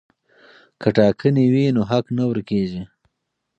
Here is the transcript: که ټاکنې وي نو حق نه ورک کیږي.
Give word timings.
که 0.81 0.89
ټاکنې 0.97 1.45
وي 1.53 1.65
نو 1.75 1.81
حق 1.91 2.05
نه 2.17 2.23
ورک 2.29 2.45
کیږي. 2.51 2.81